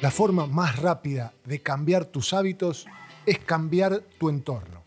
La 0.00 0.10
forma 0.10 0.46
más 0.46 0.80
rápida 0.80 1.32
de 1.44 1.62
cambiar 1.62 2.04
tus 2.04 2.32
hábitos 2.34 2.86
es 3.24 3.38
cambiar 3.38 4.00
tu 4.18 4.28
entorno. 4.28 4.84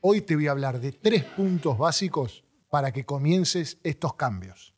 Hoy 0.00 0.22
te 0.22 0.34
voy 0.34 0.48
a 0.48 0.50
hablar 0.50 0.80
de 0.80 0.92
tres 0.92 1.24
puntos 1.24 1.78
básicos 1.78 2.44
para 2.68 2.92
que 2.92 3.04
comiences 3.04 3.78
estos 3.84 4.14
cambios. 4.14 4.74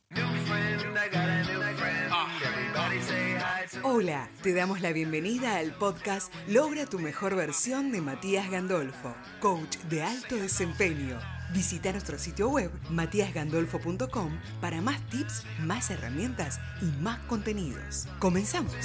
Hola, 3.83 4.29
te 4.43 4.53
damos 4.53 4.81
la 4.81 4.91
bienvenida 4.91 5.57
al 5.57 5.73
podcast 5.73 6.33
Logra 6.47 6.85
tu 6.85 6.99
mejor 6.99 7.35
versión 7.35 7.91
de 7.91 8.01
Matías 8.01 8.51
Gandolfo, 8.51 9.15
coach 9.39 9.77
de 9.89 10.03
alto 10.03 10.35
desempeño 10.35 11.19
Visita 11.55 11.89
nuestro 11.93 12.19
sitio 12.19 12.49
web 12.49 12.69
matíasgandolfo.com 12.89 14.39
para 14.59 14.81
más 14.81 14.99
tips, 15.09 15.45
más 15.61 15.89
herramientas 15.89 16.59
y 16.81 17.01
más 17.01 17.19
contenidos. 17.27 18.09
Comenzamos. 18.19 18.75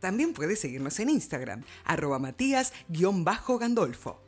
También 0.00 0.32
puedes 0.32 0.60
seguirnos 0.60 1.00
en 1.00 1.10
Instagram, 1.10 1.64
arroba 1.84 2.18
matías-gandolfo. 2.18 4.27